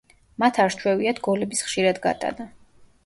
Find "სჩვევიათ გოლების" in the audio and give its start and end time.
0.75-1.61